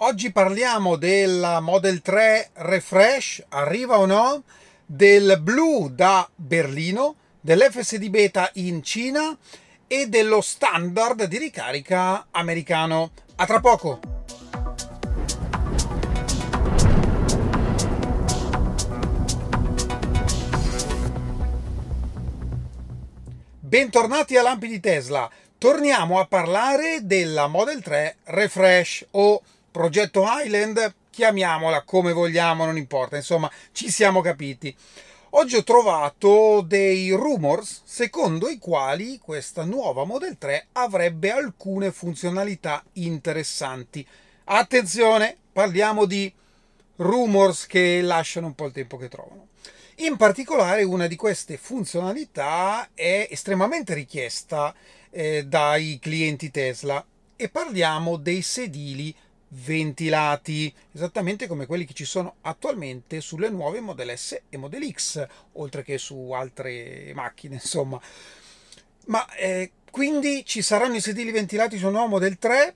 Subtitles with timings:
[0.00, 4.42] Oggi parliamo della Model 3 Refresh, arriva o no?
[4.84, 9.34] Del blu da Berlino, dell'FSD beta in Cina
[9.86, 13.12] e dello standard di ricarica americano.
[13.36, 14.00] A tra poco!
[23.58, 25.30] Bentornati a Lampi di Tesla.
[25.56, 29.40] Torniamo a parlare della Model 3 Refresh o
[29.76, 34.74] progetto Highland, chiamiamola come vogliamo, non importa, insomma, ci siamo capiti.
[35.30, 42.82] Oggi ho trovato dei rumors secondo i quali questa nuova Model 3 avrebbe alcune funzionalità
[42.94, 44.06] interessanti.
[44.44, 46.32] Attenzione, parliamo di
[46.96, 49.48] rumors che lasciano un po' il tempo che trovano.
[49.96, 54.74] In particolare una di queste funzionalità è estremamente richiesta
[55.10, 57.04] eh, dai clienti Tesla
[57.36, 59.14] e parliamo dei sedili
[59.48, 65.26] ventilati, esattamente come quelli che ci sono attualmente sulle nuove Model S e Model X,
[65.52, 68.00] oltre che su altre macchine, insomma.
[69.06, 72.74] Ma eh, quindi ci saranno i sedili ventilati sul nuovo Model 3?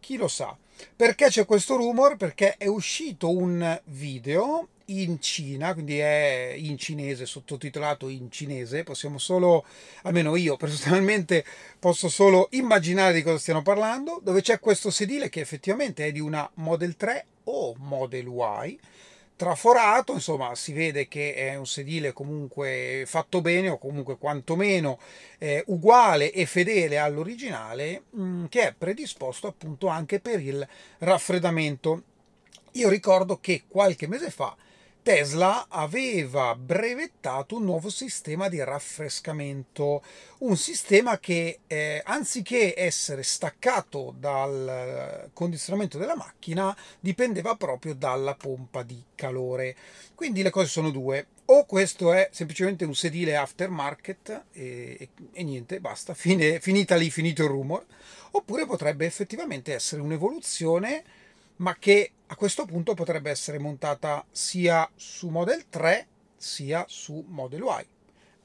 [0.00, 0.56] Chi lo sa?
[0.94, 2.16] Perché c'è questo rumor?
[2.16, 9.18] Perché è uscito un video in Cina, quindi è in cinese, sottotitolato in cinese, possiamo
[9.18, 9.64] solo,
[10.02, 11.44] almeno io personalmente
[11.78, 16.20] posso solo immaginare di cosa stiano parlando, dove c'è questo sedile che effettivamente è di
[16.20, 18.78] una Model 3 o Model Y,
[19.36, 24.98] traforato, insomma si vede che è un sedile comunque fatto bene o comunque quantomeno
[25.38, 30.66] eh, uguale e fedele all'originale mh, mm, che è predisposto appunto anche per il
[30.98, 32.02] raffreddamento.
[32.72, 34.56] Io ricordo che qualche mese fa
[35.06, 40.02] Tesla aveva brevettato un nuovo sistema di raffrescamento,
[40.38, 48.82] un sistema che eh, anziché essere staccato dal condizionamento della macchina dipendeva proprio dalla pompa
[48.82, 49.76] di calore.
[50.16, 55.44] Quindi le cose sono due, o questo è semplicemente un sedile aftermarket e, e, e
[55.44, 57.86] niente, basta, fine, finita lì, finito il rumor,
[58.32, 61.04] oppure potrebbe effettivamente essere un'evoluzione
[61.56, 66.06] ma che a questo punto potrebbe essere montata sia su Model 3
[66.36, 67.86] sia su Model Y,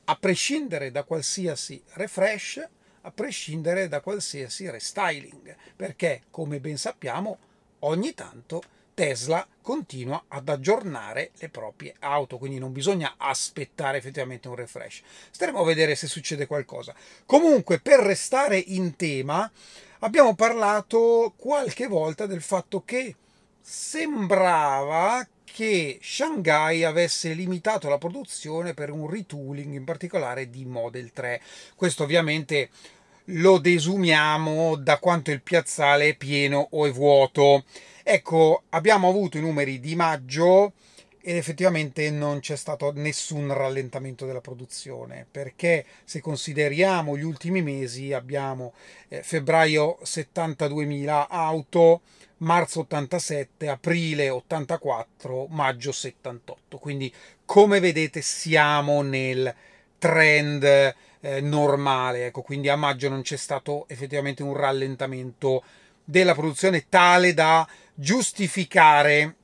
[0.05, 2.67] a prescindere da qualsiasi refresh,
[3.01, 7.37] a prescindere da qualsiasi restyling, perché come ben sappiamo
[7.79, 8.61] ogni tanto
[8.93, 15.01] Tesla continua ad aggiornare le proprie auto, quindi non bisogna aspettare effettivamente un refresh.
[15.31, 16.93] Staremo a vedere se succede qualcosa.
[17.25, 19.49] Comunque, per restare in tema,
[20.03, 23.15] abbiamo parlato qualche volta del fatto che
[23.59, 31.41] sembrava che Shanghai avesse limitato la produzione per un retooling in particolare di Model 3.
[31.75, 32.69] Questo ovviamente
[33.25, 37.65] lo desumiamo da quanto il piazzale è pieno o è vuoto.
[38.03, 40.73] Ecco, abbiamo avuto i numeri di maggio
[41.21, 48.13] ed effettivamente non c'è stato nessun rallentamento della produzione perché se consideriamo gli ultimi mesi
[48.13, 48.73] abbiamo
[49.07, 52.01] eh, febbraio 72.000 auto
[52.37, 57.13] marzo 87 aprile 84 maggio 78 quindi
[57.45, 59.53] come vedete siamo nel
[60.01, 62.25] trend eh, normale.
[62.25, 65.63] Ecco quindi a maggio non c'è stato effettivamente un rallentamento
[66.03, 69.35] della produzione tale da giustificare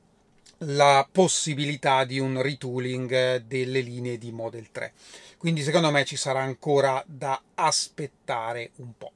[0.59, 4.93] la possibilità di un retooling delle linee di Model 3.
[5.37, 9.11] Quindi secondo me ci sarà ancora da aspettare un po'.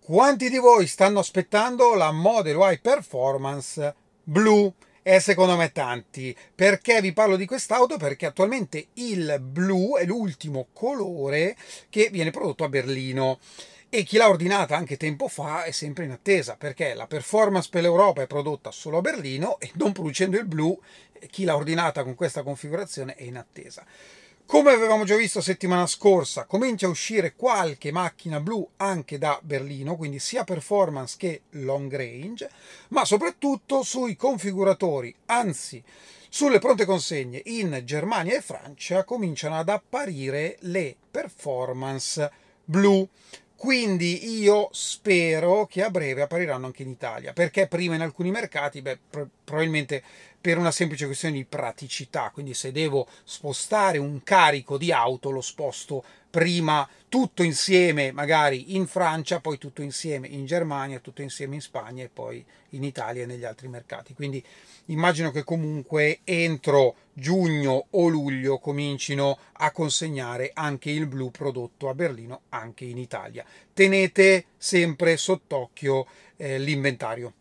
[0.00, 4.72] Quanti di voi stanno aspettando la Model Y Performance blu?
[5.02, 6.36] E secondo me tanti.
[6.52, 7.96] Perché vi parlo di quest'auto?
[7.96, 11.56] Perché attualmente il blu è l'ultimo colore
[11.88, 13.38] che viene prodotto a Berlino
[13.96, 17.80] e chi l'ha ordinata anche tempo fa è sempre in attesa perché la performance per
[17.80, 20.78] l'Europa è prodotta solo a Berlino e non producendo il blu
[21.30, 23.86] chi l'ha ordinata con questa configurazione è in attesa.
[24.44, 29.96] Come avevamo già visto settimana scorsa, comincia a uscire qualche macchina blu anche da Berlino,
[29.96, 32.50] quindi sia performance che long range,
[32.88, 35.82] ma soprattutto sui configuratori, anzi
[36.28, 42.30] sulle pronte consegne in Germania e Francia cominciano ad apparire le performance
[42.62, 43.08] blu.
[43.56, 48.82] Quindi io spero che a breve appariranno anche in Italia, perché prima in alcuni mercati,
[48.82, 50.02] beh, pro- probabilmente
[50.46, 55.40] per una semplice questione di praticità, quindi se devo spostare un carico di auto lo
[55.40, 61.60] sposto prima tutto insieme magari in Francia, poi tutto insieme in Germania, tutto insieme in
[61.60, 64.14] Spagna e poi in Italia e negli altri mercati.
[64.14, 64.40] Quindi
[64.84, 71.94] immagino che comunque entro giugno o luglio comincino a consegnare anche il blu prodotto a
[71.94, 73.44] Berlino anche in Italia.
[73.74, 76.06] Tenete sempre sott'occhio
[76.36, 77.32] eh, l'inventario.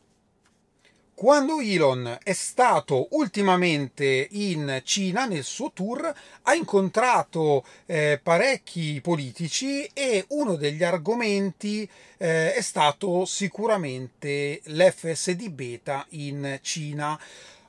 [1.16, 9.90] Quando Elon è stato ultimamente in Cina nel suo tour, ha incontrato eh, parecchi politici
[9.94, 17.18] e uno degli argomenti eh, è stato sicuramente l'FSD beta in Cina.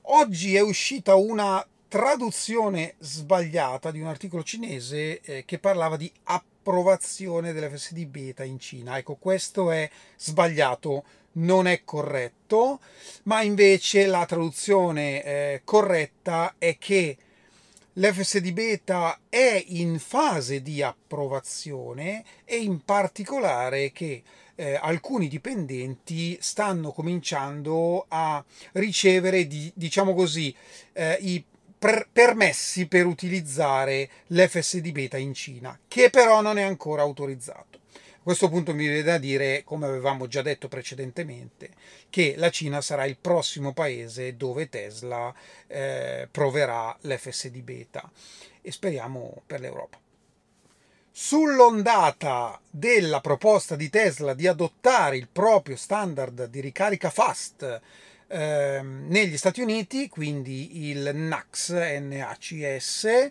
[0.08, 7.52] Oggi è uscita una traduzione sbagliata di un articolo cinese eh, che parlava di approvazione
[7.52, 8.98] dell'FSD beta in Cina.
[8.98, 11.04] Ecco, questo è sbagliato
[11.36, 12.80] non è corretto,
[13.24, 17.16] ma invece la traduzione eh, corretta è che
[17.94, 24.22] l'FSD beta è in fase di approvazione e in particolare che
[24.54, 28.42] eh, alcuni dipendenti stanno cominciando a
[28.72, 30.54] ricevere, di, diciamo così,
[30.92, 31.44] eh, i
[31.78, 37.84] per- permessi per utilizzare l'FSD beta in Cina, che però non è ancora autorizzato
[38.26, 41.70] questo punto mi viene da dire, come avevamo già detto precedentemente,
[42.10, 45.32] che la Cina sarà il prossimo paese dove Tesla
[45.68, 48.10] eh, proverà l'FSD beta
[48.60, 50.00] e speriamo per l'Europa.
[51.08, 57.80] Sull'ondata della proposta di Tesla di adottare il proprio standard di ricarica fast
[58.26, 61.70] eh, negli Stati Uniti, quindi il NACS,
[62.00, 63.30] NACS,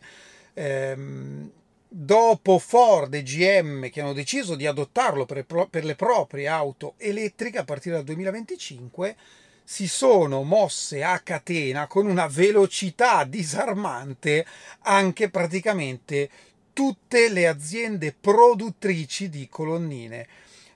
[0.53, 1.51] ehm,
[1.97, 7.59] dopo Ford e GM che hanno deciso di adottarlo per, per le proprie auto elettriche
[7.59, 9.15] a partire dal 2025,
[9.63, 14.45] si sono mosse a catena con una velocità disarmante
[14.81, 16.29] anche praticamente
[16.73, 20.27] tutte le aziende produttrici di colonnine.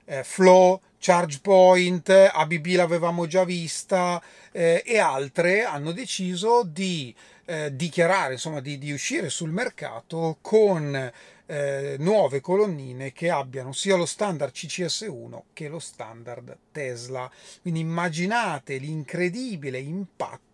[0.06, 7.14] Eh, Flow, ChargePoint, ABB l'avevamo già vista eh, e altre hanno deciso di
[7.46, 11.12] eh, dichiarare, insomma, di, di, uscire sul mercato con
[11.46, 17.30] eh, nuove colonnine che abbiano sia lo standard CCS1 che lo standard Tesla.
[17.62, 20.49] Quindi immaginate l'incredibile impatto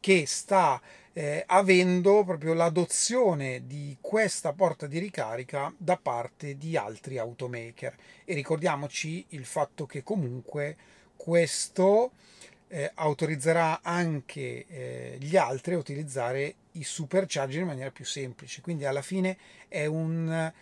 [0.00, 0.80] che sta
[1.12, 7.94] eh, avendo proprio l'adozione di questa porta di ricarica da parte di altri automaker.
[8.24, 10.76] E ricordiamoci il fatto che comunque
[11.16, 12.12] questo
[12.68, 18.62] eh, autorizzerà anche eh, gli altri a utilizzare i supercharger in maniera più semplice.
[18.62, 19.36] Quindi alla fine
[19.68, 20.52] è un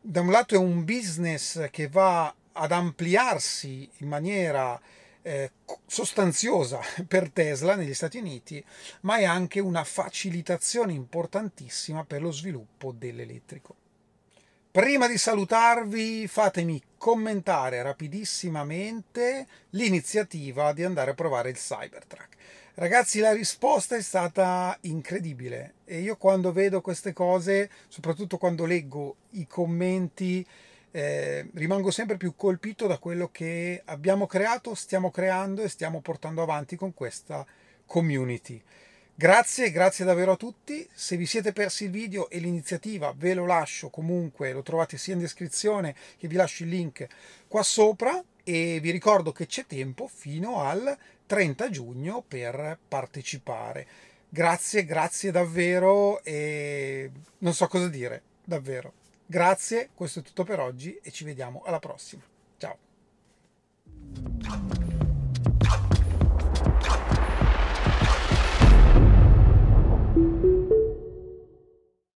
[0.00, 4.80] da un lato è un business che va ad ampliarsi in maniera
[5.22, 5.50] eh,
[5.86, 8.64] sostanziosa per Tesla negli Stati Uniti,
[9.02, 13.74] ma è anche una facilitazione importantissima per lo sviluppo dell'elettrico.
[14.70, 22.36] Prima di salutarvi, fatemi commentare rapidissimamente l'iniziativa di andare a provare il Cybertruck.
[22.74, 29.16] Ragazzi, la risposta è stata incredibile e io quando vedo queste cose, soprattutto quando leggo
[29.30, 30.46] i commenti,
[30.90, 36.42] eh, rimango sempre più colpito da quello che abbiamo creato, stiamo creando e stiamo portando
[36.42, 37.46] avanti con questa
[37.86, 38.62] community.
[39.14, 40.88] Grazie, grazie davvero a tutti.
[40.92, 45.14] Se vi siete persi il video e l'iniziativa ve lo lascio comunque, lo trovate sia
[45.14, 47.04] in descrizione che vi lascio il link
[47.48, 50.96] qua sopra e vi ricordo che c'è tempo fino al
[51.26, 53.86] 30 giugno per partecipare.
[54.28, 58.92] Grazie, grazie davvero e non so cosa dire, davvero.
[59.30, 62.22] Grazie, questo è tutto per oggi e ci vediamo alla prossima.
[62.56, 62.78] Ciao.